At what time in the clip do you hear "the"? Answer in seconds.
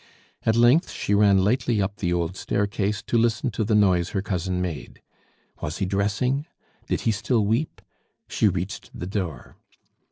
1.97-2.11, 3.63-3.75, 8.97-9.05